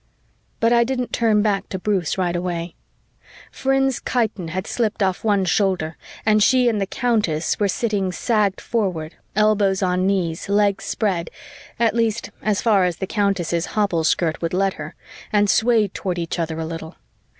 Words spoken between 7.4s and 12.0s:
were sitting sagged forward, elbows on knees, legs spread at